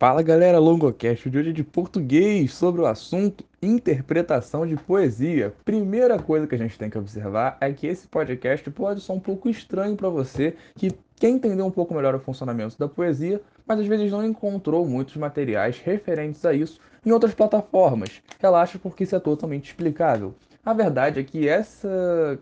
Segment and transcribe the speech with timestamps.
[0.00, 5.52] Fala galera, Longocast de hoje é de português sobre o assunto interpretação de poesia.
[5.64, 9.18] Primeira coisa que a gente tem que observar é que esse podcast pode ser um
[9.18, 13.80] pouco estranho para você que quer entender um pouco melhor o funcionamento da poesia, mas
[13.80, 18.22] às vezes não encontrou muitos materiais referentes a isso em outras plataformas.
[18.38, 20.32] Relaxa porque isso é totalmente explicável.
[20.64, 22.38] A verdade é que essa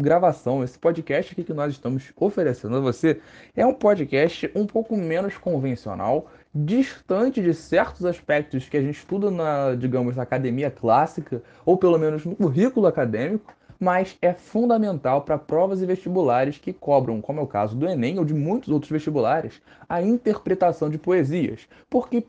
[0.00, 3.20] gravação, esse podcast aqui que nós estamos oferecendo a você,
[3.54, 9.30] é um podcast um pouco menos convencional, distante de certos aspectos que a gente estuda
[9.30, 15.38] na, digamos, na academia clássica, ou pelo menos no currículo acadêmico, mas é fundamental para
[15.38, 18.90] provas e vestibulares que cobram, como é o caso do Enem ou de muitos outros
[18.90, 21.66] vestibulares, a interpretação de poesias.
[21.88, 22.26] Porque,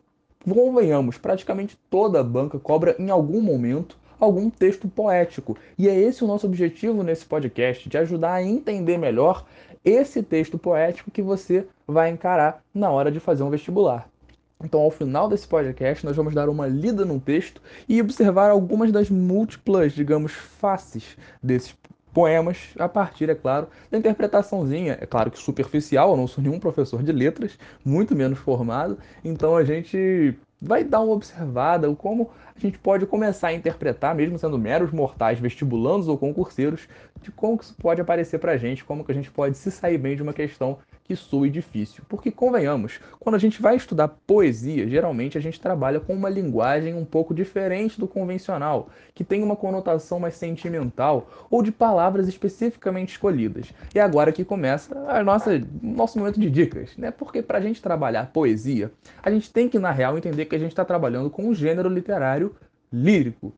[0.50, 5.58] convenhamos, praticamente toda a banca cobra em algum momento algum texto poético.
[5.78, 9.46] E é esse o nosso objetivo nesse podcast, de ajudar a entender melhor
[9.84, 14.08] esse texto poético que você vai encarar na hora de fazer um vestibular.
[14.64, 18.92] Então, ao final desse podcast, nós vamos dar uma lida no texto e observar algumas
[18.92, 21.76] das múltiplas, digamos, faces desses
[22.14, 24.98] poemas, a partir, é claro, da interpretaçãozinha.
[25.02, 29.56] É claro que superficial, eu não sou nenhum professor de letras, muito menos formado, então
[29.56, 34.38] a gente vai dar uma observada o como a gente pode começar a interpretar, mesmo
[34.38, 36.88] sendo meros mortais vestibulandos ou concurseiros,
[37.22, 39.72] de como que isso pode aparecer para a gente, como que a gente pode se
[39.72, 40.78] sair bem de uma questão
[41.12, 42.06] que soe difícil.
[42.08, 46.94] Porque, convenhamos, quando a gente vai estudar poesia, geralmente a gente trabalha com uma linguagem
[46.94, 53.10] um pouco diferente do convencional, que tem uma conotação mais sentimental ou de palavras especificamente
[53.10, 53.74] escolhidas.
[53.94, 57.12] E é agora que começa nossa nosso momento de dicas, né?
[57.12, 58.90] Porque para a gente trabalhar poesia,
[59.22, 61.90] a gente tem que, na real, entender que a gente está trabalhando com um gênero
[61.90, 62.56] literário
[62.92, 63.54] lírico,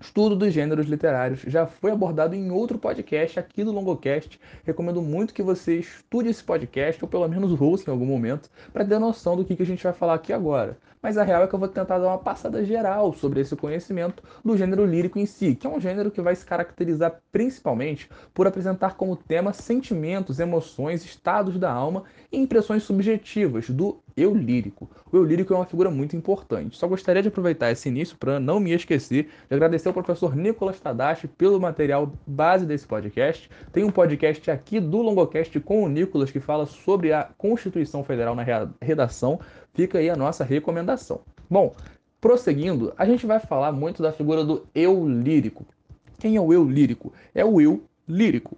[0.00, 4.40] estudo dos gêneros literários já foi abordado em outro podcast aqui do Longocast.
[4.64, 8.84] Recomendo muito que você estude esse podcast, ou pelo menos ouça em algum momento, para
[8.84, 10.76] ter noção do que, a gente vai falar aqui agora.
[11.02, 14.22] Mas a real é que eu vou tentar dar uma passada geral sobre esse conhecimento
[14.42, 18.46] do gênero lírico em si, que é um gênero que vai se caracterizar principalmente por
[18.46, 24.90] apresentar como tema sentimentos, emoções, estados da alma e impressões subjetivas do eu lírico.
[25.10, 26.76] O eu lírico é uma figura muito importante.
[26.76, 30.78] Só gostaria de aproveitar esse início para não me esquecer de agradecer ao professor Nicolas
[30.78, 33.50] Tadashi pelo material base desse podcast.
[33.72, 38.34] Tem um podcast aqui do Longocast com o Nicolas que fala sobre a Constituição Federal
[38.34, 38.44] na
[38.80, 39.40] redação.
[39.72, 41.20] Fica aí a nossa recomendação.
[41.50, 41.74] Bom,
[42.20, 45.66] prosseguindo, a gente vai falar muito da figura do eu lírico.
[46.18, 47.12] Quem é o eu lírico?
[47.34, 48.56] É o eu lírico,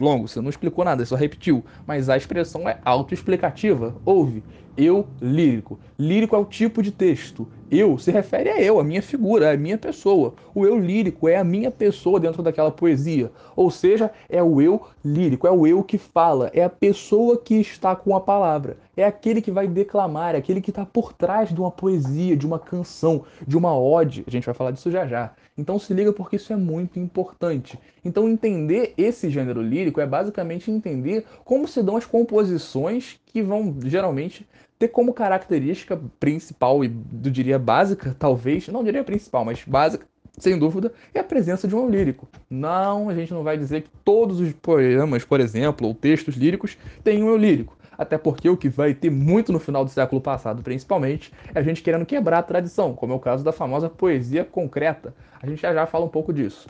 [0.00, 3.94] longo, você não explicou nada, só repetiu, mas a expressão é autoexplicativa.
[4.04, 4.42] Ouve,
[4.76, 5.78] eu lírico.
[5.98, 7.46] Lírico é o tipo de texto.
[7.70, 10.34] Eu se refere a eu, a minha figura, a minha pessoa.
[10.54, 13.30] O eu lírico é a minha pessoa dentro daquela poesia.
[13.54, 17.54] Ou seja, é o eu lírico, é o eu que fala, é a pessoa que
[17.56, 18.78] está com a palavra.
[18.96, 22.46] É aquele que vai declamar, é aquele que está por trás de uma poesia, de
[22.46, 24.24] uma canção, de uma ode.
[24.26, 25.32] A gente vai falar disso já já.
[25.60, 27.78] Então se liga porque isso é muito importante.
[28.04, 33.76] Então entender esse gênero lírico é basicamente entender como se dão as composições que vão
[33.84, 36.86] geralmente ter como característica principal e
[37.22, 40.06] eu diria básica, talvez, não diria principal, mas básica,
[40.38, 42.26] sem dúvida, é a presença de um lírico.
[42.48, 46.78] Não, a gente não vai dizer que todos os poemas, por exemplo, ou textos líricos
[47.04, 47.76] têm um lírico.
[48.00, 51.62] Até porque o que vai ter muito no final do século passado, principalmente, é a
[51.62, 55.14] gente querendo quebrar a tradição, como é o caso da famosa poesia concreta.
[55.42, 56.66] A gente já já fala um pouco disso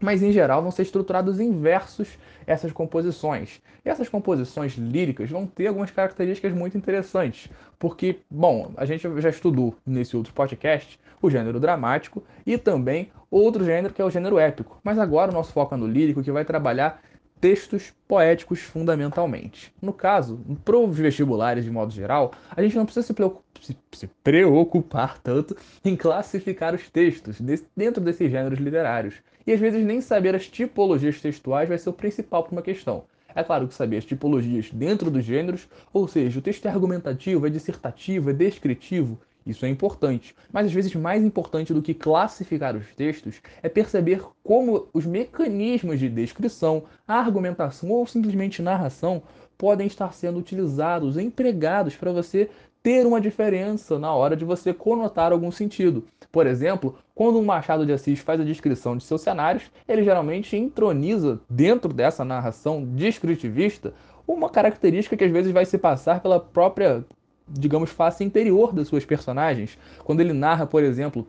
[0.00, 2.16] mas em geral vão ser estruturados em versos
[2.46, 3.60] essas composições.
[3.84, 9.28] E essas composições líricas vão ter algumas características muito interessantes, porque, bom, a gente já
[9.28, 14.38] estudou nesse outro podcast o gênero dramático e também outro gênero que é o gênero
[14.38, 14.80] épico.
[14.84, 17.02] Mas agora o nosso foco é no lírico, que vai trabalhar
[17.40, 19.72] textos poéticos fundamentalmente.
[19.80, 23.44] No caso, para os vestibulares de modo geral, a gente não precisa se preocupar,
[23.92, 27.40] se, preocupar tanto em classificar os textos
[27.76, 29.16] dentro desses gêneros literários.
[29.46, 33.04] E às vezes nem saber as tipologias textuais vai ser o principal para uma questão.
[33.34, 37.46] É claro que saber as tipologias dentro dos gêneros, ou seja, o texto é argumentativo,
[37.46, 40.34] é dissertativo, é descritivo, isso é importante.
[40.52, 45.98] Mas às vezes mais importante do que classificar os textos é perceber como os mecanismos
[45.98, 49.22] de descrição, argumentação ou simplesmente narração
[49.56, 52.48] podem estar sendo utilizados, empregados para você
[52.82, 56.04] ter uma diferença na hora de você conotar algum sentido.
[56.30, 60.56] Por exemplo, quando um Machado de Assis faz a descrição de seus cenários, ele geralmente
[60.56, 63.92] entroniza dentro dessa narração descritivista
[64.26, 67.04] uma característica que às vezes vai se passar pela própria,
[67.50, 69.78] digamos, face interior das suas personagens.
[70.04, 71.26] Quando ele narra, por exemplo,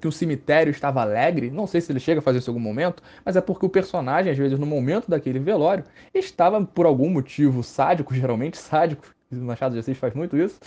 [0.00, 2.60] que o cemitério estava alegre, não sei se ele chega a fazer isso em algum
[2.60, 7.08] momento, mas é porque o personagem, às vezes, no momento daquele velório, estava por algum
[7.08, 10.60] motivo sádico, geralmente sádico, Machado de Assis faz muito isso,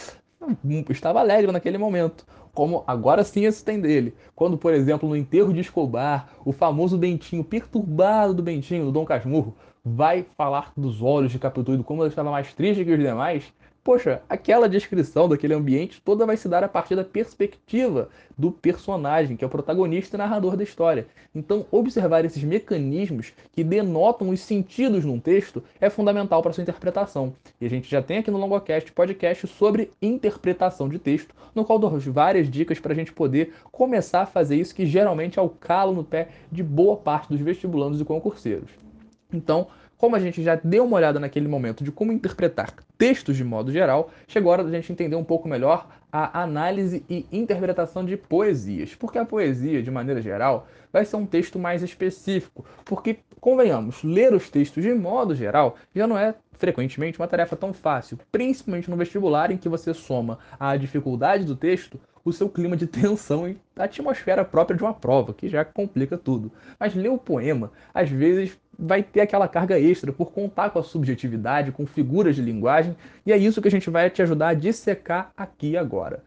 [0.89, 2.25] estava alegre naquele momento.
[2.53, 4.15] Como agora sim esse tem dele.
[4.35, 9.05] Quando, por exemplo, no enterro de Escobar, o famoso Bentinho, perturbado do Bentinho, do Dom
[9.05, 9.55] Casmurro,
[9.85, 12.99] vai falar dos olhos de Capitu e do como ele estava mais triste que os
[12.99, 13.53] demais,
[13.87, 19.37] Poxa, aquela descrição daquele ambiente toda vai se dar a partir da perspectiva do personagem,
[19.37, 21.07] que é o protagonista e narrador da história.
[21.33, 27.33] Então, observar esses mecanismos que denotam os sentidos num texto é fundamental para sua interpretação.
[27.61, 31.79] E a gente já tem aqui no Longocast podcast sobre interpretação de texto, no qual
[31.79, 35.47] dou várias dicas para a gente poder começar a fazer isso, que geralmente é o
[35.47, 38.69] calo no pé de boa parte dos vestibulandos e concurseiros.
[39.31, 43.43] Então, como a gente já deu uma olhada naquele momento de como interpretar textos de
[43.43, 48.05] modo geral, chegou a hora da gente entender um pouco melhor a análise e interpretação
[48.05, 48.95] de poesias.
[48.95, 50.67] Porque a poesia, de maneira geral,
[50.97, 52.65] vai ser um texto mais específico.
[52.83, 57.71] Porque, convenhamos, ler os textos de modo geral já não é frequentemente uma tarefa tão
[57.71, 62.75] fácil, principalmente no vestibular em que você soma a dificuldade do texto o seu clima
[62.75, 66.51] de tensão e a atmosfera própria de uma prova, que já complica tudo.
[66.79, 70.83] Mas ler o poema, às vezes, vai ter aquela carga extra por contar com a
[70.83, 72.95] subjetividade, com figuras de linguagem,
[73.25, 76.21] e é isso que a gente vai te ajudar a dissecar aqui agora.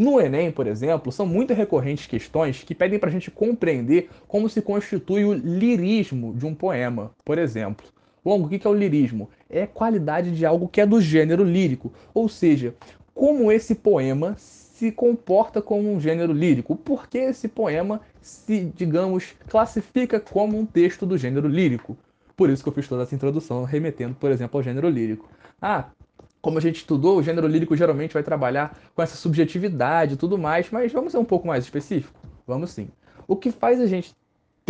[0.00, 4.48] No Enem, por exemplo, são muito recorrentes questões que pedem para a gente compreender como
[4.48, 7.86] se constitui o lirismo de um poema, por exemplo.
[8.24, 9.28] Longo, o que é o lirismo?
[9.50, 12.74] É qualidade de algo que é do gênero lírico, ou seja,
[13.14, 19.34] como esse poema se comporta como um gênero lírico, por que esse poema se, digamos,
[19.50, 21.94] classifica como um texto do gênero lírico.
[22.34, 25.28] Por isso que eu fiz toda essa introdução, remetendo, por exemplo, ao gênero lírico.
[25.60, 25.90] Ah,
[26.40, 30.38] como a gente estudou, o gênero lírico geralmente vai trabalhar com essa subjetividade e tudo
[30.38, 32.18] mais, mas vamos ser um pouco mais específico?
[32.46, 32.88] Vamos sim.
[33.26, 34.14] O que faz a gente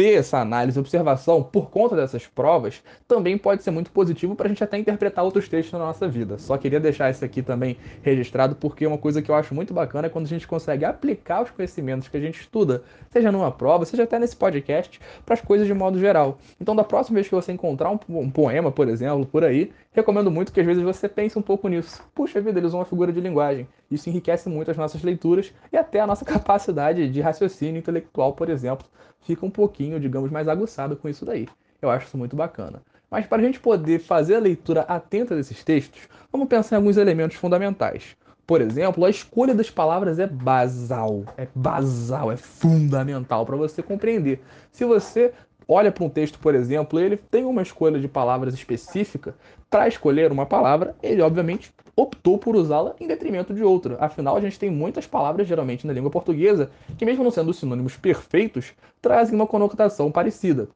[0.01, 4.49] ter essa análise observação por conta dessas provas também pode ser muito positivo para a
[4.49, 6.39] gente até interpretar outros textos na nossa vida.
[6.39, 10.07] Só queria deixar isso aqui também registrado porque uma coisa que eu acho muito bacana
[10.07, 13.85] é quando a gente consegue aplicar os conhecimentos que a gente estuda, seja numa prova,
[13.85, 16.39] seja até nesse podcast, para as coisas de modo geral.
[16.59, 20.31] Então, da próxima vez que você encontrar um, um poema, por exemplo, por aí, recomendo
[20.31, 22.03] muito que às vezes você pense um pouco nisso.
[22.15, 23.69] Puxa vida, eles usam uma figura de linguagem.
[23.91, 28.49] Isso enriquece muito as nossas leituras e até a nossa capacidade de raciocínio intelectual, por
[28.49, 28.87] exemplo,
[29.23, 31.49] fica um pouquinho, digamos, mais aguçado com isso daí.
[31.83, 32.83] Eu acho isso muito bacana.
[33.11, 36.97] Mas para a gente poder fazer a leitura atenta desses textos, vamos pensar em alguns
[36.97, 38.17] elementos fundamentais.
[38.47, 44.41] Por exemplo, a escolha das palavras é basal, é basal, é fundamental para você compreender.
[44.73, 45.33] Se você
[45.67, 49.35] olha para um texto, por exemplo, ele tem uma escolha de palavras específica,
[49.69, 53.97] para escolher uma palavra, ele obviamente optou por usá-la em detrimento de outra.
[54.01, 57.97] Afinal, a gente tem muitas palavras, geralmente na língua portuguesa, que, mesmo não sendo sinônimos
[57.97, 60.69] perfeitos, trazem uma conotação parecida.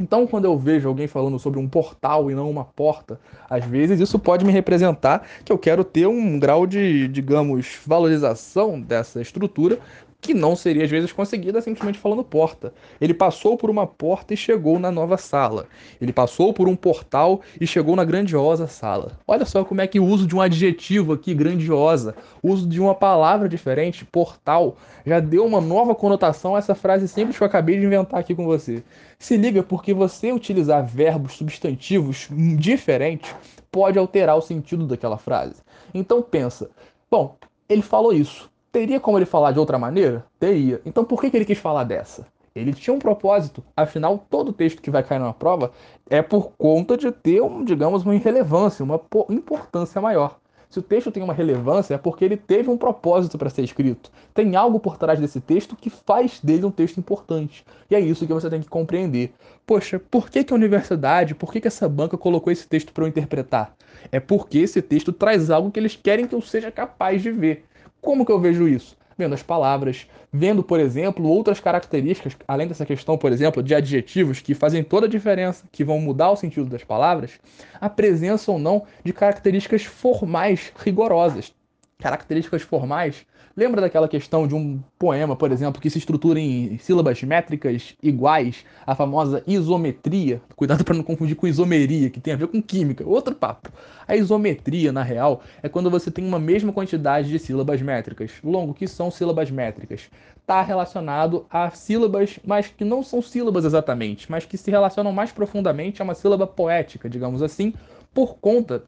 [0.00, 4.00] Então, quando eu vejo alguém falando sobre um portal e não uma porta, às vezes
[4.00, 9.78] isso pode me representar que eu quero ter um grau de, digamos, valorização dessa estrutura
[10.20, 12.72] que não seria às vezes conseguida simplesmente falando porta.
[13.00, 15.66] Ele passou por uma porta e chegou na nova sala.
[16.00, 19.18] Ele passou por um portal e chegou na grandiosa sala.
[19.26, 22.80] Olha só como é que o uso de um adjetivo aqui, grandiosa, o uso de
[22.80, 24.76] uma palavra diferente, portal,
[25.06, 28.34] já deu uma nova conotação a essa frase simples que eu acabei de inventar aqui
[28.34, 28.82] com você.
[29.18, 32.28] Se liga porque você utilizar verbos substantivos
[32.58, 33.34] diferentes
[33.70, 35.56] pode alterar o sentido daquela frase.
[35.94, 36.70] Então pensa,
[37.10, 37.36] bom,
[37.68, 38.49] ele falou isso.
[38.72, 40.24] Teria como ele falar de outra maneira?
[40.38, 40.80] Teria.
[40.84, 42.26] Então por que, que ele quis falar dessa?
[42.54, 43.64] Ele tinha um propósito.
[43.76, 45.72] Afinal, todo texto que vai cair numa prova
[46.08, 50.38] é por conta de ter, um, digamos, uma irrelevância, uma importância maior.
[50.68, 54.08] Se o texto tem uma relevância, é porque ele teve um propósito para ser escrito.
[54.32, 57.64] Tem algo por trás desse texto que faz dele um texto importante.
[57.90, 59.32] E é isso que você tem que compreender.
[59.66, 63.02] Poxa, por que, que a universidade, por que, que essa banca colocou esse texto para
[63.02, 63.74] eu interpretar?
[64.12, 67.64] É porque esse texto traz algo que eles querem que eu seja capaz de ver.
[68.00, 68.96] Como que eu vejo isso?
[69.16, 74.40] Vendo as palavras, vendo, por exemplo, outras características, além dessa questão, por exemplo, de adjetivos
[74.40, 77.38] que fazem toda a diferença, que vão mudar o sentido das palavras,
[77.78, 81.52] a presença ou não de características formais rigorosas.
[81.98, 83.26] Características formais
[83.56, 88.64] Lembra daquela questão de um poema, por exemplo, que se estrutura em sílabas métricas iguais,
[88.86, 90.40] a famosa isometria?
[90.54, 93.68] Cuidado para não confundir com isomeria, que tem a ver com química, outro papo.
[94.06, 98.30] A isometria, na real, é quando você tem uma mesma quantidade de sílabas métricas.
[98.44, 100.08] Longo, que são sílabas métricas?
[100.36, 105.32] Está relacionado a sílabas, mas que não são sílabas exatamente, mas que se relacionam mais
[105.32, 107.74] profundamente a uma sílaba poética, digamos assim,
[108.14, 108.84] por conta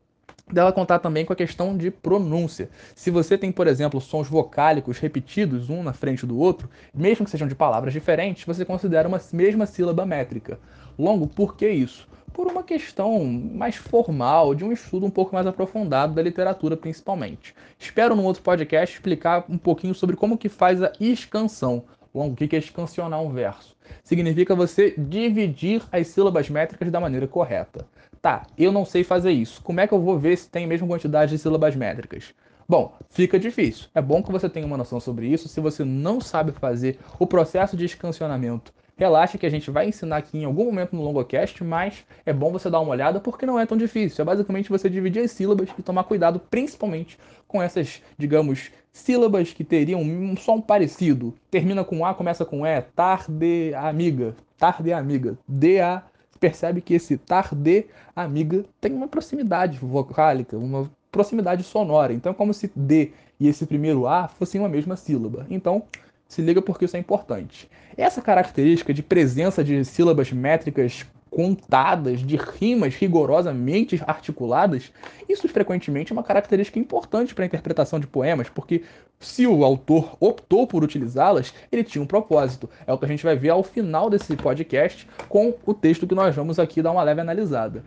[0.54, 2.70] dela contar também com a questão de pronúncia.
[2.94, 7.30] Se você tem, por exemplo, sons vocálicos repetidos um na frente do outro, mesmo que
[7.30, 10.58] sejam de palavras diferentes, você considera uma mesma sílaba métrica.
[10.98, 12.10] Longo, por que isso?
[12.32, 17.54] por uma questão mais formal, de um estudo um pouco mais aprofundado da literatura principalmente.
[17.78, 21.84] Espero num outro podcast explicar um pouquinho sobre como que faz a escansão.
[22.12, 23.74] Bom, o que é escansionar um verso?
[24.04, 27.86] Significa você dividir as sílabas métricas da maneira correta.
[28.22, 29.60] Tá, eu não sei fazer isso.
[29.62, 32.32] Como é que eu vou ver se tem a mesma quantidade de sílabas métricas?
[32.68, 33.88] Bom, fica difícil.
[33.92, 35.48] É bom que você tenha uma noção sobre isso.
[35.48, 40.18] Se você não sabe fazer o processo de escansionamento Relaxa que a gente vai ensinar
[40.18, 43.58] aqui em algum momento no longocast, mas é bom você dar uma olhada porque não
[43.58, 44.22] é tão difícil.
[44.22, 49.64] É basicamente você dividir as sílabas e tomar cuidado principalmente com essas, digamos, sílabas que
[49.64, 51.34] teriam um som parecido.
[51.50, 56.02] Termina com A, começa com E, tarde amiga, tarde amiga, D-A.
[56.42, 62.12] Percebe que esse tarde amiga tem uma proximidade vocálica, uma proximidade sonora.
[62.12, 65.46] Então é como se D e esse primeiro A fossem uma mesma sílaba.
[65.48, 65.84] Então,
[66.26, 67.70] se liga porque isso é importante.
[67.96, 74.92] Essa característica de presença de sílabas métricas contadas, de rimas rigorosamente articuladas,
[75.26, 78.82] isso frequentemente é uma característica importante para a interpretação de poemas, porque
[79.18, 82.68] se o autor optou por utilizá-las, ele tinha um propósito.
[82.86, 86.14] É o que a gente vai ver ao final desse podcast com o texto que
[86.14, 87.82] nós vamos aqui dar uma leve analisada.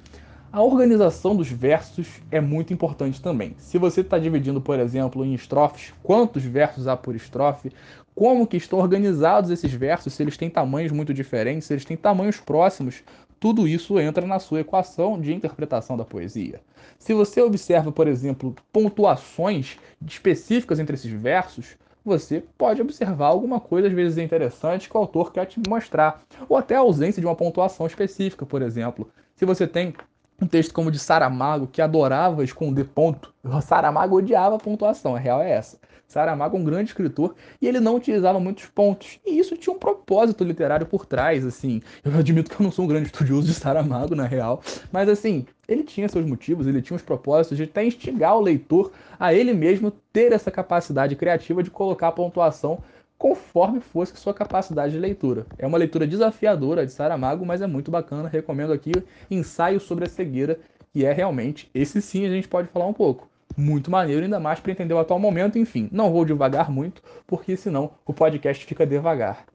[0.51, 3.53] A organização dos versos é muito importante também.
[3.59, 7.71] Se você está dividindo, por exemplo, em estrofes, quantos versos há por estrofe,
[8.15, 11.97] como que estão organizados esses versos, se eles têm tamanhos muito diferentes, se eles têm
[11.97, 13.03] tamanhos próximos,
[13.45, 16.59] tudo isso entra na sua equação de interpretação da poesia.
[16.97, 23.87] Se você observa, por exemplo, pontuações específicas entre esses versos, você pode observar alguma coisa
[23.87, 27.35] às vezes interessante que o autor quer te mostrar, ou até a ausência de uma
[27.35, 29.07] pontuação específica, por exemplo.
[29.35, 29.93] Se você tem
[30.41, 33.31] um texto como o de Saramago, que adorava esconder ponto.
[33.61, 35.77] Saramago odiava a pontuação, a real é essa.
[36.07, 39.19] Saramago é um grande escritor e ele não utilizava muitos pontos.
[39.25, 41.81] E isso tinha um propósito literário por trás, assim.
[42.03, 45.45] Eu admito que eu não sou um grande estudioso de Saramago, na real, mas assim,
[45.67, 49.53] ele tinha seus motivos, ele tinha os propósitos de até instigar o leitor a ele
[49.53, 52.81] mesmo ter essa capacidade criativa de colocar a pontuação
[53.17, 55.45] conforme fosse sua capacidade de leitura.
[55.57, 58.27] É uma leitura desafiadora de Saramago, mas é muito bacana.
[58.27, 58.91] Recomendo aqui
[59.31, 60.59] Ensaio sobre a Cegueira,
[60.93, 63.29] que é realmente, esse sim a gente pode falar um pouco.
[63.57, 65.57] Muito maneiro, ainda mais para entender o atual momento.
[65.57, 69.45] Enfim, não vou devagar muito, porque senão o podcast fica devagar.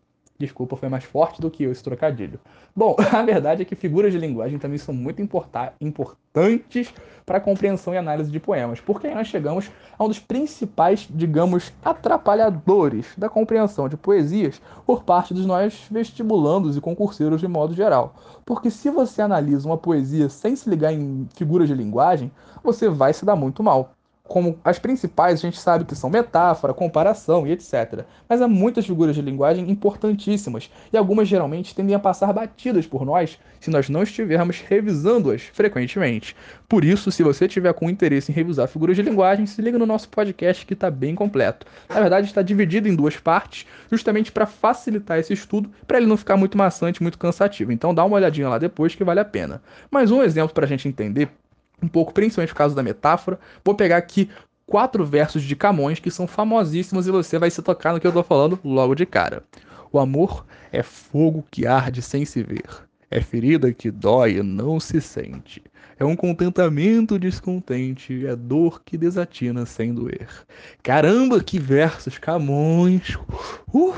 [0.40, 2.40] Desculpa, foi mais forte do que eu esse trocadilho.
[2.74, 6.94] Bom, a verdade é que figuras de linguagem também são muito importantes
[7.26, 11.06] para a compreensão e análise de poemas, porque aí nós chegamos a um dos principais,
[11.10, 17.74] digamos, atrapalhadores da compreensão de poesias por parte dos nós vestibulandos e concurseiros de modo
[17.74, 18.14] geral.
[18.46, 22.32] Porque se você analisa uma poesia sem se ligar em figuras de linguagem,
[22.64, 23.90] você vai se dar muito mal
[24.30, 28.04] como as principais a gente sabe que são metáfora, comparação e etc.
[28.28, 33.04] Mas há muitas figuras de linguagem importantíssimas e algumas geralmente tendem a passar batidas por
[33.04, 36.36] nós se nós não estivermos revisando-as frequentemente.
[36.68, 39.84] Por isso, se você tiver com interesse em revisar figuras de linguagem, se liga no
[39.84, 41.66] nosso podcast que está bem completo.
[41.88, 46.16] Na verdade, está dividido em duas partes, justamente para facilitar esse estudo, para ele não
[46.16, 47.72] ficar muito maçante, muito cansativo.
[47.72, 49.60] Então dá uma olhadinha lá depois que vale a pena.
[49.90, 51.28] Mais um exemplo para a gente entender
[51.82, 53.38] um pouco, principalmente por causa da metáfora.
[53.64, 54.28] Vou pegar aqui
[54.66, 58.12] quatro versos de Camões que são famosíssimos e você vai se tocar no que eu
[58.12, 59.42] tô falando logo de cara.
[59.92, 62.68] O amor é fogo que arde sem se ver.
[63.10, 65.60] É ferida que dói e não se sente.
[65.98, 70.28] É um contentamento descontente, é dor que desatina sem doer.
[70.82, 73.18] Caramba, que versos, Camões!
[73.74, 73.92] Uh!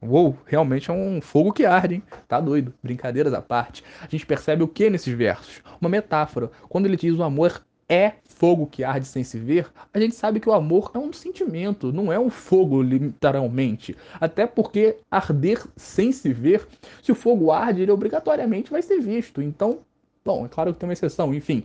[0.00, 2.02] Uou, realmente é um fogo que arde, hein?
[2.28, 2.72] Tá doido.
[2.82, 3.82] Brincadeiras à parte.
[4.00, 5.60] A gente percebe o que nesses versos?
[5.80, 6.50] Uma metáfora.
[6.68, 10.38] Quando ele diz o amor é fogo que arde sem se ver, a gente sabe
[10.38, 13.96] que o amor é um sentimento, não é um fogo literalmente.
[14.20, 16.68] Até porque arder sem se ver,
[17.02, 19.42] se o fogo arde, ele obrigatoriamente vai ser visto.
[19.42, 19.80] Então,
[20.24, 21.64] bom, é claro que tem uma exceção, enfim.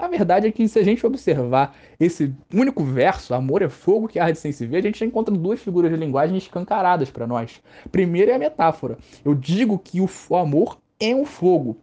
[0.00, 4.18] A verdade é que se a gente observar esse único verso, amor é fogo que
[4.18, 7.60] arde sem se ver, a gente já encontra duas figuras de linguagem escancaradas para nós.
[7.92, 8.96] Primeiro é a metáfora.
[9.22, 11.76] Eu digo que o amor é um fogo.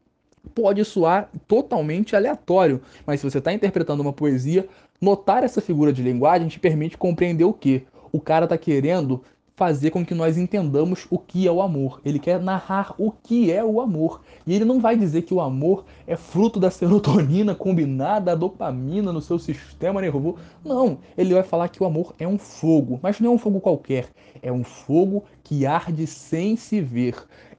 [0.55, 4.67] Pode soar totalmente aleatório, mas se você está interpretando uma poesia,
[4.99, 7.85] notar essa figura de linguagem te permite compreender o que?
[8.11, 9.23] O cara está querendo
[9.57, 11.99] fazer com que nós entendamos o que é o amor.
[12.05, 14.21] Ele quer narrar o que é o amor.
[14.45, 19.11] E ele não vai dizer que o amor é fruto da serotonina combinada à dopamina
[19.11, 20.37] no seu sistema nervoso.
[20.63, 23.59] Não, ele vai falar que o amor é um fogo, mas não é um fogo
[23.59, 24.07] qualquer,
[24.43, 27.15] é um fogo que arde sem se ver.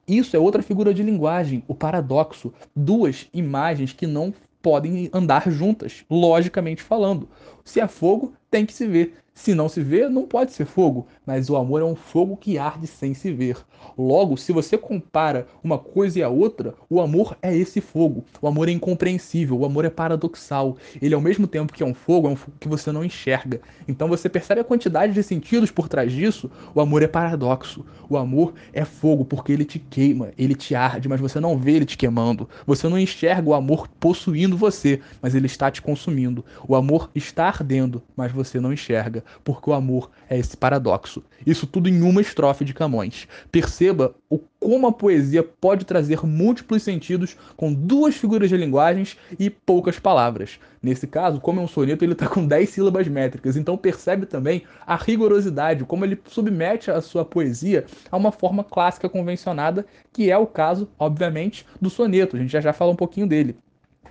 [0.06, 2.52] Isso é outra figura de linguagem, o paradoxo.
[2.76, 7.28] Duas imagens que não podem andar juntas, logicamente falando.
[7.64, 9.14] Se é fogo, tem que se ver.
[9.38, 12.58] Se não se vê, não pode ser fogo, mas o amor é um fogo que
[12.58, 13.56] arde sem se ver.
[13.96, 18.24] Logo, se você compara uma coisa e a outra, o amor é esse fogo.
[18.42, 20.76] O amor é incompreensível, o amor é paradoxal.
[21.00, 23.60] Ele, ao mesmo tempo que é um fogo, é um fogo que você não enxerga.
[23.86, 26.50] Então você percebe a quantidade de sentidos por trás disso.
[26.74, 27.86] O amor é paradoxo.
[28.10, 31.72] O amor é fogo porque ele te queima, ele te arde, mas você não vê
[31.72, 32.48] ele te queimando.
[32.66, 36.44] Você não enxerga o amor possuindo você, mas ele está te consumindo.
[36.66, 41.22] O amor está ardendo, mas você não enxerga porque o amor é esse paradoxo.
[41.46, 43.26] Isso tudo em uma estrofe de Camões.
[43.50, 49.48] Perceba o como a poesia pode trazer múltiplos sentidos com duas figuras de linguagens e
[49.48, 50.58] poucas palavras.
[50.82, 54.64] Nesse caso, como é um soneto, ele está com 10 sílabas métricas, então percebe também
[54.86, 60.36] a rigorosidade, como ele submete a sua poesia a uma forma clássica convencionada, que é
[60.36, 62.36] o caso, obviamente, do soneto.
[62.36, 63.56] A gente já já fala um pouquinho dele.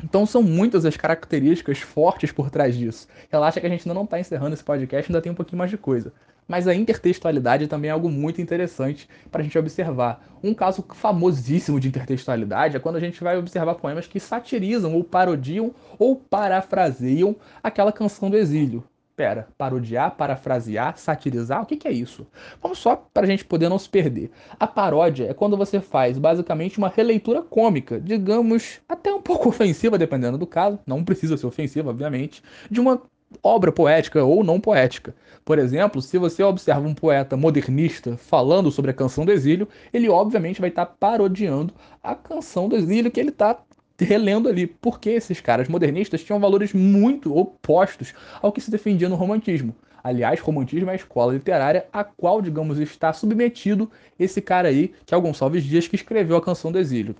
[0.04, 3.08] Então são muitas as características fortes por trás disso.
[3.30, 5.72] Relaxa que a gente ainda não está encerrando esse podcast, ainda tem um pouquinho mais
[5.72, 6.14] de coisa.
[6.48, 10.26] Mas a intertextualidade também é algo muito interessante para a gente observar.
[10.42, 15.04] Um caso famosíssimo de intertextualidade é quando a gente vai observar poemas que satirizam ou
[15.04, 18.84] parodiam ou parafraseiam aquela canção do exílio.
[19.18, 22.28] Pera, parodiar, parafrasear, satirizar, o que, que é isso?
[22.62, 24.30] Vamos só para a gente poder não se perder.
[24.60, 29.98] A paródia é quando você faz basicamente uma releitura cômica, digamos, até um pouco ofensiva,
[29.98, 33.02] dependendo do caso, não precisa ser ofensiva, obviamente, de uma
[33.42, 35.16] obra poética ou não poética.
[35.44, 40.08] Por exemplo, se você observa um poeta modernista falando sobre a canção do exílio, ele
[40.10, 43.58] obviamente vai estar parodiando a canção do exílio que ele está
[44.00, 49.16] relendo ali, porque esses caras modernistas tinham valores muito opostos ao que se defendia no
[49.16, 49.76] romantismo.
[50.04, 55.14] Aliás, romantismo é a escola literária a qual, digamos, está submetido esse cara aí, que
[55.14, 57.16] é o Gonçalves Dias, que escreveu a Canção do Exílio.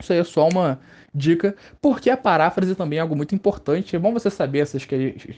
[0.00, 0.80] Isso aí é só uma
[1.14, 3.94] dica, porque a paráfrase também é algo muito importante.
[3.94, 4.86] É bom você saber essas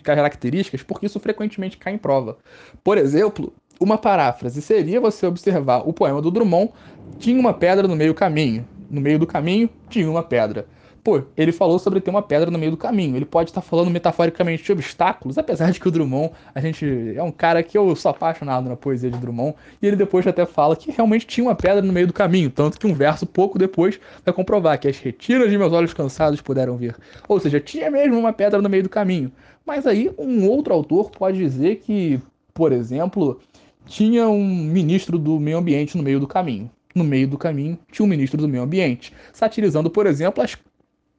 [0.02, 2.38] características, porque isso frequentemente cai em prova.
[2.84, 6.70] Por exemplo, uma paráfrase seria você observar o poema do Drummond,
[7.18, 8.64] tinha uma pedra no meio do caminho.
[8.88, 10.66] No meio do caminho tinha uma pedra.
[11.04, 13.16] Pô, ele falou sobre ter uma pedra no meio do caminho.
[13.16, 17.22] Ele pode estar falando metaforicamente de obstáculos, apesar de que o Drummond, a gente é
[17.22, 20.76] um cara que eu sou apaixonado na poesia de Drummond, e ele depois até fala
[20.76, 23.98] que realmente tinha uma pedra no meio do caminho, tanto que um verso pouco depois
[24.24, 26.94] vai comprovar que as retinas de meus olhos cansados puderam ver.
[27.28, 29.32] Ou seja, tinha mesmo uma pedra no meio do caminho.
[29.66, 32.20] Mas aí um outro autor pode dizer que,
[32.54, 33.40] por exemplo,
[33.86, 36.70] tinha um ministro do meio ambiente no meio do caminho.
[36.94, 40.54] No meio do caminho tinha um ministro do meio ambiente, satirizando, por exemplo, as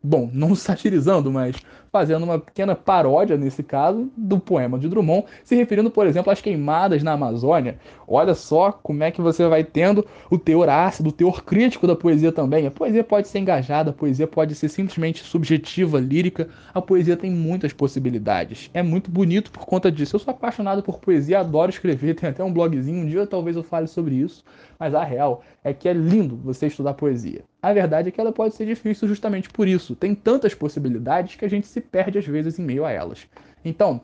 [0.04, 1.56] bom, não satirizando, mas
[1.94, 6.42] fazendo uma pequena paródia, nesse caso, do poema de Drummond, se referindo, por exemplo, às
[6.42, 7.78] queimadas na Amazônia.
[8.08, 11.96] Olha só como é que você vai tendo o teor ácido, o teor crítico da
[11.96, 12.66] poesia também.
[12.66, 16.50] A poesia pode ser engajada, a poesia pode ser simplesmente subjetiva, lírica.
[16.74, 18.72] A poesia tem muitas possibilidades.
[18.74, 20.16] É muito bonito por conta disso.
[20.16, 23.64] Eu sou apaixonado por poesia, adoro escrever, tem até um blogzinho, um dia talvez eu
[23.64, 24.44] fale sobre isso.
[24.80, 27.44] Mas a real é que é lindo você estudar poesia.
[27.64, 29.96] A verdade é que ela pode ser difícil justamente por isso.
[29.96, 33.26] Tem tantas possibilidades que a gente se perde às vezes em meio a elas.
[33.64, 34.02] Então,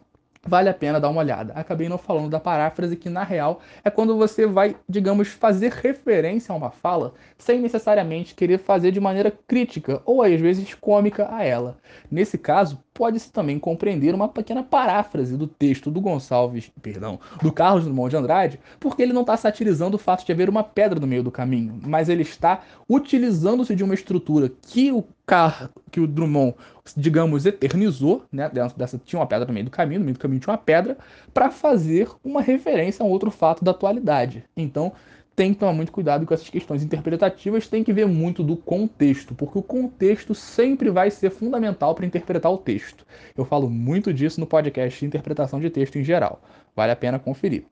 [0.47, 1.51] vale a pena dar uma olhada.
[1.53, 6.53] Acabei não falando da paráfrase, que na real é quando você vai, digamos, fazer referência
[6.53, 11.43] a uma fala sem necessariamente querer fazer de maneira crítica ou às vezes cômica a
[11.43, 11.77] ela.
[12.09, 17.85] Nesse caso, pode-se também compreender uma pequena paráfrase do texto do Gonçalves, perdão, do Carlos
[17.85, 21.07] Drummond de Andrade, porque ele não está satirizando o fato de haver uma pedra no
[21.07, 26.07] meio do caminho, mas ele está utilizando-se de uma estrutura que o Car que o
[26.07, 26.55] Drummond,
[26.97, 28.49] digamos, eternizou, né?
[28.49, 30.57] Dentro dessa tinha uma pedra no meio do caminho, no meio do caminho tinha uma
[30.57, 30.97] pedra,
[31.33, 34.43] para fazer uma referência a um outro fato da atualidade.
[34.57, 34.91] Então,
[35.39, 39.33] tem que tomar muito cuidado com essas questões interpretativas, tem que ver muito do contexto,
[39.33, 43.05] porque o contexto sempre vai ser fundamental para interpretar o texto.
[43.37, 46.41] Eu falo muito disso no podcast de interpretação de texto em geral.
[46.75, 47.63] Vale a pena conferir.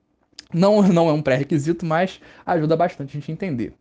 [0.53, 3.73] Não, não é um pré-requisito, mas ajuda bastante a gente entender.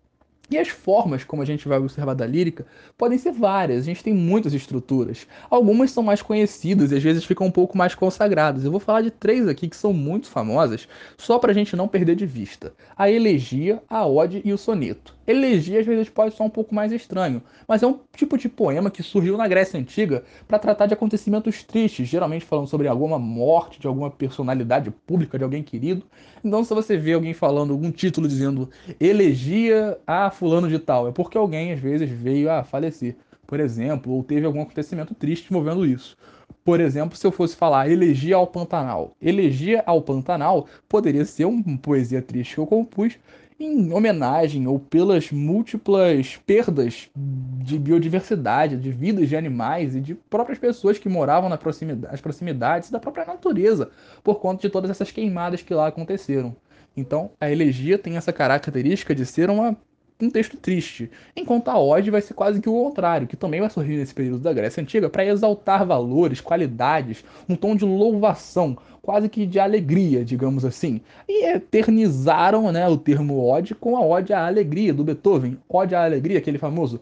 [0.49, 4.05] E as formas como a gente vai observar da lírica podem ser várias, a gente
[4.05, 5.27] tem muitas estruturas.
[5.51, 8.65] Algumas são mais conhecidas e às vezes ficam um pouco mais consagradas.
[8.65, 10.87] Eu vou falar de três aqui que são muito famosas,
[11.19, 15.17] só para a gente não perder de vista: a elegia, a ode e o soneto.
[15.27, 18.93] Elegia às vezes pode soar um pouco mais estranho, mas é um tipo de poema
[18.93, 23.81] que surgiu na Grécia Antiga para tratar de acontecimentos tristes, geralmente falando sobre alguma morte
[23.81, 26.05] de alguma personalidade pública, de alguém querido.
[26.45, 31.13] Então, se você vê alguém falando algum título dizendo elegia a fulano de tal, é
[31.13, 35.85] porque alguém às vezes veio a falecer, por exemplo, ou teve algum acontecimento triste envolvendo
[35.85, 36.17] isso.
[36.65, 39.17] Por exemplo, se eu fosse falar elegia ao Pantanal.
[39.23, 43.19] Elegia ao Pantanal poderia ser uma poesia triste que eu compus
[43.59, 50.59] em homenagem ou pelas múltiplas perdas de biodiversidade, de vidas de animais e de próprias
[50.59, 53.91] pessoas que moravam nas proximidades, proximidades da própria natureza,
[54.23, 56.55] por conta de todas essas queimadas que lá aconteceram.
[56.97, 59.77] Então, a elegia tem essa característica de ser uma
[60.21, 63.69] um texto triste, enquanto a ode vai ser quase que o contrário, que também vai
[63.69, 69.29] surgir nesse período da Grécia Antiga para exaltar valores, qualidades, um tom de louvação, quase
[69.29, 71.01] que de alegria, digamos assim.
[71.29, 76.05] E eternizaram né, o termo ode com a ode à alegria do Beethoven, ode à
[76.05, 77.01] alegria, aquele famoso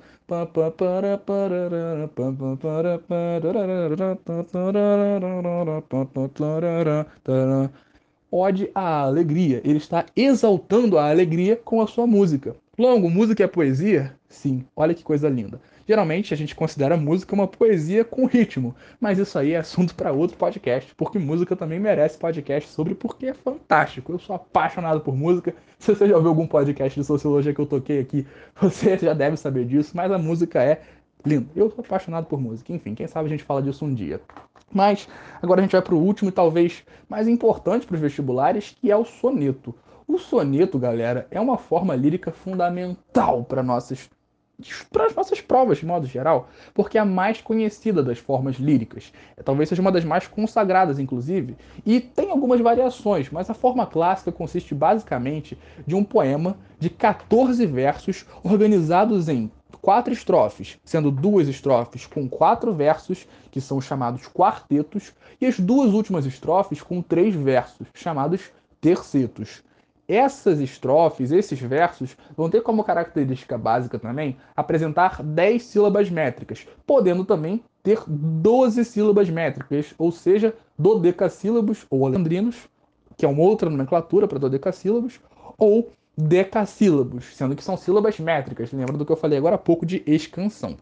[8.30, 9.60] ode à alegria.
[9.64, 12.56] Ele está exaltando a alegria com a sua música.
[12.76, 14.16] Longo, música é poesia?
[14.28, 15.60] Sim, olha que coisa linda.
[15.86, 20.10] Geralmente a gente considera música uma poesia com ritmo, mas isso aí é assunto para
[20.10, 24.10] outro podcast, porque música também merece podcast sobre porque é fantástico.
[24.10, 25.54] Eu sou apaixonado por música.
[25.78, 28.26] Se você já ouviu algum podcast de sociologia que eu toquei aqui,
[28.60, 30.82] você já deve saber disso, mas a música é
[31.24, 31.46] linda.
[31.54, 32.72] Eu sou apaixonado por música.
[32.72, 34.20] Enfim, quem sabe a gente fala disso um dia.
[34.72, 35.08] Mas
[35.40, 38.90] agora a gente vai para o último e talvez mais importante para os vestibulares, que
[38.90, 39.72] é o soneto.
[40.06, 44.10] O soneto, galera, é uma forma lírica fundamental para nossas
[44.92, 49.12] para as nossas provas, de modo geral, porque é a mais conhecida das formas líricas.
[49.36, 53.84] É, talvez seja uma das mais consagradas, inclusive, e tem algumas variações, mas a forma
[53.86, 61.48] clássica consiste basicamente de um poema de 14 versos organizados em quatro estrofes, sendo duas
[61.48, 67.34] estrofes com quatro versos, que são chamados quartetos, e as duas últimas estrofes com três
[67.34, 69.64] versos, chamados tercetos
[70.08, 77.24] essas estrofes, esses versos, vão ter como característica básica também apresentar 10 sílabas métricas, podendo
[77.24, 82.68] também ter 12 sílabas métricas, ou seja, dodecassílabos ou alexandrinos,
[83.16, 85.20] que é uma outra nomenclatura para dodecassílabos,
[85.58, 88.72] ou decassílabos, sendo que são sílabas métricas.
[88.72, 90.76] Lembra do que eu falei agora há pouco de escansão.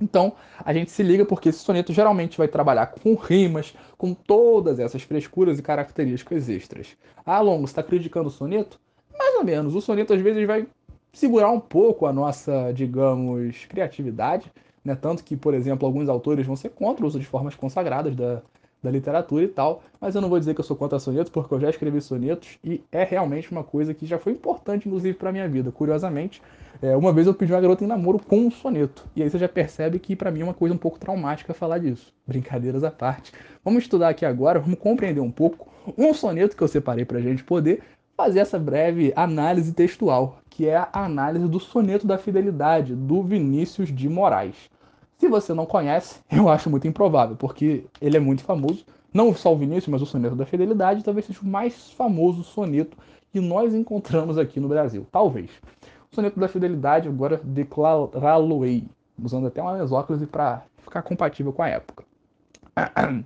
[0.00, 0.32] Então,
[0.64, 5.02] a gente se liga porque esse soneto geralmente vai trabalhar com rimas, com todas essas
[5.02, 6.96] frescuras e características extras.
[7.24, 8.80] Ah, Longo, está criticando o soneto?
[9.16, 9.74] Mais ou menos.
[9.74, 10.66] O soneto às vezes vai
[11.12, 14.50] segurar um pouco a nossa, digamos, criatividade,
[14.84, 14.94] né?
[14.94, 18.42] Tanto que, por exemplo, alguns autores vão ser contra o uso de formas consagradas da,
[18.82, 21.52] da literatura e tal, mas eu não vou dizer que eu sou contra sonetos, porque
[21.52, 25.32] eu já escrevi sonetos e é realmente uma coisa que já foi importante, inclusive, para
[25.32, 25.70] minha vida.
[25.70, 26.40] Curiosamente,
[26.82, 29.38] é, uma vez eu pedi uma garota em namoro com um soneto, e aí você
[29.38, 32.12] já percebe que para mim é uma coisa um pouco traumática falar disso.
[32.26, 33.32] Brincadeiras à parte.
[33.64, 37.22] Vamos estudar aqui agora, vamos compreender um pouco um soneto que eu separei para a
[37.22, 37.82] gente poder
[38.16, 43.94] fazer essa breve análise textual, que é a análise do soneto da fidelidade do Vinícius
[43.94, 44.56] de Moraes.
[45.18, 48.84] Se você não conhece, eu acho muito improvável, porque ele é muito famoso.
[49.12, 52.96] Não só o Vinícius, mas o soneto da fidelidade talvez seja o mais famoso soneto
[53.32, 55.06] que nós encontramos aqui no Brasil.
[55.10, 55.50] Talvez.
[56.12, 58.84] O soneto da fidelidade, agora declará-lo-ei,
[59.22, 62.04] usando até uma mesóclise para ficar compatível com a época.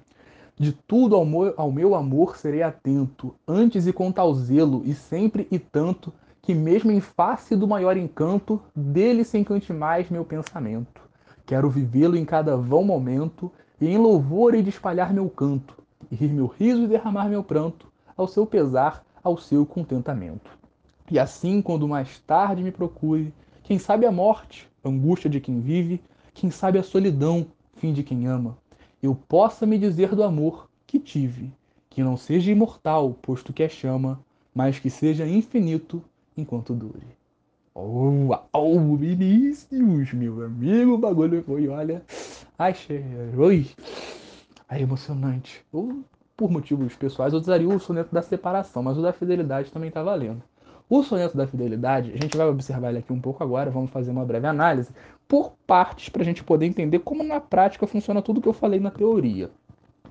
[0.55, 5.49] De tudo ao, ao meu amor serei atento, antes e com tal zelo, e sempre
[5.51, 11.01] e tanto, que mesmo em face do maior encanto, dele se encante mais meu pensamento.
[11.47, 15.75] Quero vivê-lo em cada vão momento, e em louvor e de espalhar meu canto,
[16.11, 20.64] e rir meu riso e derramar meu pranto, ao seu pesar, ao seu contentamento.
[21.11, 26.01] E assim, quando mais tarde me procure, quem sabe a morte, angústia de quem vive,
[26.33, 28.57] quem sabe a solidão, fim de quem ama,
[29.03, 31.53] eu possa me dizer do amor que tive,
[31.91, 34.19] que não seja imortal, posto que é chama,
[34.55, 36.03] mas que seja infinito
[36.37, 37.07] enquanto dure.
[37.75, 42.03] Oh, oh, Vinícius, meu amigo, o bagulho foi, olha.
[42.59, 42.75] Ai,
[43.37, 43.69] oi.
[44.69, 45.65] Ai, emocionante.
[45.73, 46.05] Ou,
[46.37, 50.03] por motivos pessoais, eu usaria o soneto da separação, mas o da fidelidade também tá
[50.03, 50.43] valendo.
[50.89, 54.11] O soneto da fidelidade, a gente vai observar ele aqui um pouco agora, vamos fazer
[54.11, 54.91] uma breve análise,
[55.27, 58.79] por partes, para a gente poder entender como na prática funciona tudo que eu falei
[58.79, 59.51] na teoria.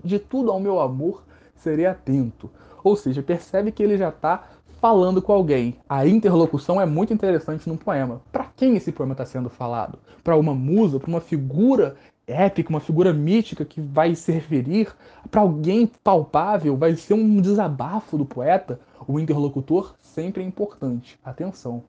[0.03, 1.23] De tudo ao meu amor,
[1.55, 2.49] serei atento.
[2.83, 4.43] Ou seja, percebe que ele já está
[4.81, 5.77] falando com alguém.
[5.88, 8.21] A interlocução é muito interessante num poema.
[8.31, 9.97] Para quem esse poema está sendo falado?
[10.23, 11.95] Para uma musa, para uma figura
[12.27, 14.93] épica, uma figura mítica que vai se referir
[15.29, 18.79] para alguém palpável, vai ser um desabafo do poeta.
[19.07, 21.19] O interlocutor sempre é importante.
[21.23, 21.83] Atenção.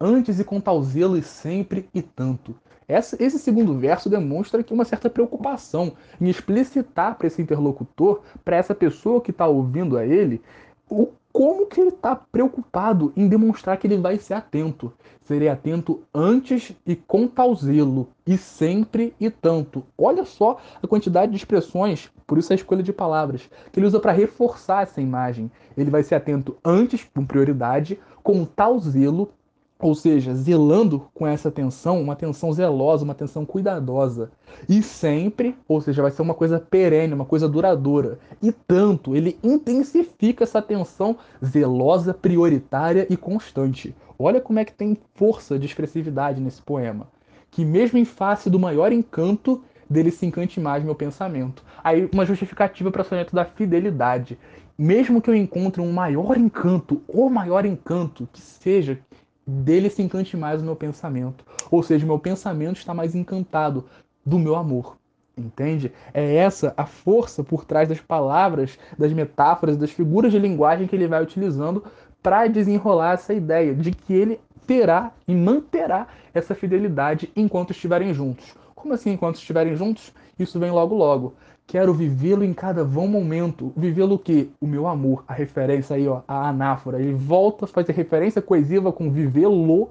[0.00, 2.54] Antes e com tal zelo e sempre e tanto.
[2.88, 8.74] Esse segundo verso demonstra que uma certa preocupação em explicitar para esse interlocutor, para essa
[8.74, 10.40] pessoa que está ouvindo a ele,
[10.88, 14.90] o como que ele está preocupado em demonstrar que ele vai ser atento?
[15.20, 19.84] Serei atento antes e com tal zelo, e sempre e tanto.
[19.98, 24.00] Olha só a quantidade de expressões, por isso a escolha de palavras, que ele usa
[24.00, 25.50] para reforçar essa imagem.
[25.76, 29.30] Ele vai ser atento antes, com prioridade, com tal zelo,
[29.78, 34.30] ou seja, zelando com essa atenção, uma atenção zelosa, uma atenção cuidadosa.
[34.68, 38.18] E sempre, ou seja, vai ser uma coisa perene, uma coisa duradoura.
[38.42, 43.94] E tanto, ele intensifica essa atenção zelosa, prioritária e constante.
[44.18, 47.06] Olha como é que tem força de expressividade nesse poema.
[47.50, 51.62] Que mesmo em face do maior encanto, dele se encante mais meu pensamento.
[51.84, 54.38] Aí uma justificativa para o soneto da fidelidade.
[54.78, 58.98] Mesmo que eu encontre um maior encanto, ou maior encanto que seja,
[59.46, 61.44] dele se encante mais o meu pensamento.
[61.70, 63.84] Ou seja, meu pensamento está mais encantado
[64.24, 64.96] do meu amor.
[65.38, 65.92] Entende?
[66.14, 70.96] É essa a força por trás das palavras, das metáforas, das figuras de linguagem que
[70.96, 71.84] ele vai utilizando
[72.22, 78.54] para desenrolar essa ideia de que ele terá e manterá essa fidelidade enquanto estiverem juntos.
[78.74, 80.12] Como assim enquanto estiverem juntos?
[80.38, 81.34] Isso vem logo logo.
[81.66, 83.72] Quero vivê-lo em cada vão momento.
[83.76, 84.48] Vivê-lo o quê?
[84.60, 85.24] O meu amor.
[85.26, 87.00] A referência aí, ó, a anáfora.
[87.00, 89.90] Ele volta a fazer referência coesiva com vivê-lo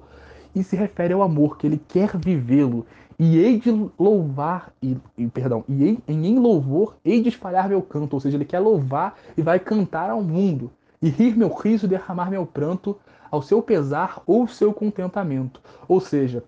[0.54, 2.86] e se refere ao amor, que ele quer vivê-lo.
[3.18, 7.82] E hei de louvar, e, e perdão, e hei, em, louvor hei de espalhar meu
[7.82, 8.14] canto.
[8.14, 10.70] Ou seja, ele quer louvar e vai cantar ao mundo.
[11.02, 12.96] E rir meu riso, derramar meu pranto,
[13.30, 15.60] ao seu pesar ou seu contentamento.
[15.86, 16.42] Ou seja,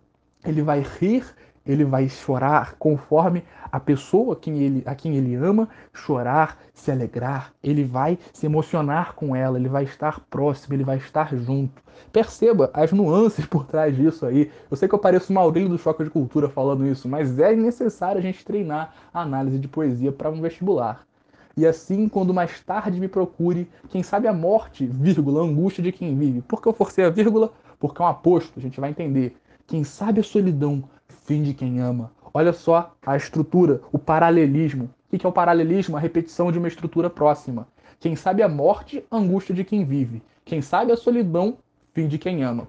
[0.44, 1.24] ele vai rir
[1.68, 6.90] ele vai chorar conforme a pessoa a quem, ele, a quem ele ama chorar, se
[6.90, 11.82] alegrar, ele vai se emocionar com ela, ele vai estar próximo, ele vai estar junto.
[12.10, 14.50] Perceba as nuances por trás disso aí.
[14.70, 18.18] Eu sei que eu pareço Maurílio do Choque de Cultura falando isso, mas é necessário
[18.18, 21.06] a gente treinar a análise de poesia para um vestibular.
[21.54, 25.92] E assim, quando mais tarde me procure, quem sabe a morte, vírgula, a angústia de
[25.92, 26.40] quem vive.
[26.40, 27.52] Por que eu forcei a vírgula?
[27.80, 29.36] Porque é um aposto, a gente vai entender.
[29.66, 30.84] Quem sabe a solidão,
[31.28, 32.10] fim de quem ama.
[32.32, 34.88] Olha só a estrutura, o paralelismo.
[35.12, 35.94] O que é o paralelismo?
[35.94, 37.68] A repetição de uma estrutura próxima.
[38.00, 40.22] Quem sabe a morte, angústia de quem vive.
[40.42, 41.58] Quem sabe a solidão,
[41.92, 42.66] fim de quem ama.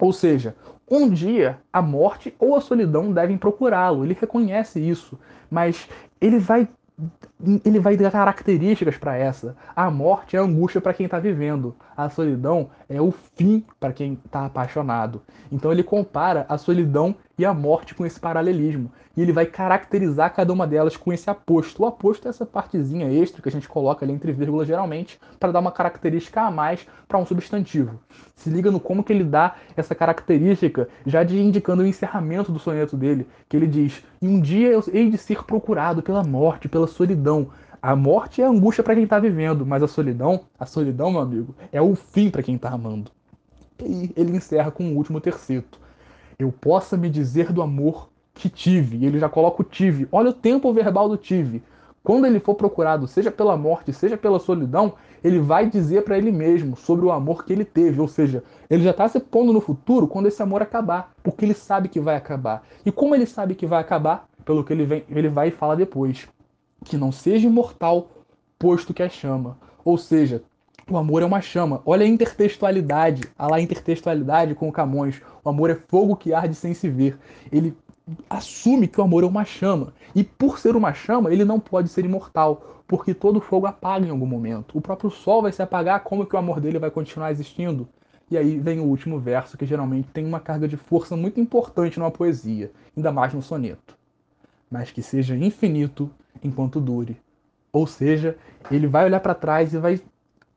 [0.00, 0.56] Ou seja,
[0.90, 4.04] um dia a morte ou a solidão devem procurá-lo.
[4.06, 5.18] Ele reconhece isso,
[5.50, 5.86] mas
[6.18, 6.66] ele vai
[7.64, 9.56] ele vai dar características para essa.
[9.74, 11.76] A morte é a angústia para quem está vivendo.
[11.96, 15.22] A solidão é o fim para quem está apaixonado.
[15.50, 18.90] Então ele compara a solidão e a morte com esse paralelismo.
[19.16, 21.82] E ele vai caracterizar cada uma delas com esse aposto.
[21.82, 25.50] O aposto é essa partezinha extra que a gente coloca ali entre vírgulas geralmente para
[25.52, 27.98] dar uma característica a mais para um substantivo.
[28.36, 32.60] Se liga no como que ele dá essa característica, já de indicando o encerramento do
[32.60, 36.68] soneto dele, que ele diz: "E um dia eu hei de ser procurado pela morte,
[36.68, 37.27] pela solidão,
[37.80, 41.20] a morte é a angústia para quem está vivendo, mas a solidão, a solidão, meu
[41.20, 43.10] amigo, é o fim para quem está amando.
[43.80, 45.78] E ele encerra com o um último terceto.
[46.38, 48.98] Eu possa me dizer do amor que tive.
[48.98, 50.08] E ele já coloca o tive.
[50.10, 51.62] Olha o tempo verbal do tive.
[52.02, 56.32] Quando ele for procurado, seja pela morte, seja pela solidão, ele vai dizer para ele
[56.32, 58.00] mesmo sobre o amor que ele teve.
[58.00, 61.54] Ou seja, ele já está se pondo no futuro quando esse amor acabar, porque ele
[61.54, 62.64] sabe que vai acabar.
[62.84, 65.76] E como ele sabe que vai acabar, pelo que ele, vem, ele vai e fala
[65.76, 66.26] depois
[66.84, 68.10] que não seja imortal,
[68.58, 69.56] posto que a chama.
[69.84, 70.42] Ou seja,
[70.90, 71.82] o amor é uma chama.
[71.84, 75.20] Olha a intertextualidade, a lá intertextualidade com o Camões.
[75.44, 77.18] O amor é fogo que arde sem se ver.
[77.52, 77.76] Ele
[78.28, 79.92] assume que o amor é uma chama.
[80.14, 84.10] E por ser uma chama, ele não pode ser imortal, porque todo fogo apaga em
[84.10, 84.76] algum momento.
[84.76, 87.86] O próprio sol vai se apagar, como que o amor dele vai continuar existindo?
[88.30, 91.98] E aí vem o último verso, que geralmente tem uma carga de força muito importante
[91.98, 93.96] numa poesia, ainda mais no soneto.
[94.70, 96.10] Mas que seja infinito
[96.42, 97.20] enquanto dure.
[97.72, 98.36] Ou seja,
[98.70, 100.00] ele vai olhar para trás e vai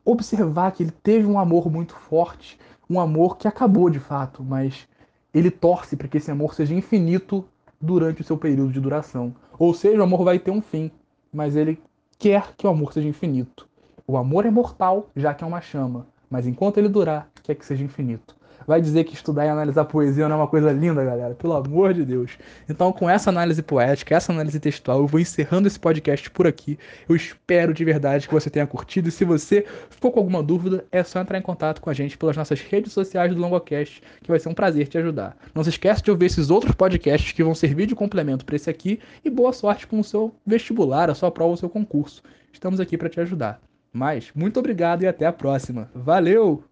[0.04, 2.58] observar que ele teve um amor muito forte,
[2.89, 4.88] um amor que acabou de fato, mas
[5.34, 7.46] ele torce para que esse amor seja infinito
[7.80, 9.34] durante o seu período de duração.
[9.58, 10.91] Ou seja, o amor vai ter um fim,
[11.32, 11.82] mas ele
[12.17, 13.67] quer que o amor seja infinito.
[14.08, 17.65] O amor é mortal, já que é uma chama, mas enquanto ele durar, quer que
[17.65, 21.36] seja infinito vai dizer que estudar e analisar poesia não é uma coisa linda, galera.
[21.36, 22.32] Pelo amor de Deus.
[22.69, 26.78] Então, com essa análise poética, essa análise textual, eu vou encerrando esse podcast por aqui.
[27.08, 29.10] Eu espero de verdade que você tenha curtido.
[29.10, 32.17] E se você ficou com alguma dúvida, é só entrar em contato com a gente
[32.17, 35.36] pelas nossas redes sociais do Longocast, que vai ser um prazer te ajudar.
[35.54, 38.69] Não se esqueça de ouvir esses outros podcasts que vão servir de complemento para esse
[38.69, 39.00] aqui.
[39.24, 42.21] E boa sorte com o seu vestibular, a sua prova, o seu concurso.
[42.52, 43.60] Estamos aqui para te ajudar.
[43.93, 45.89] Mas, muito obrigado e até a próxima.
[45.93, 46.70] Valeu!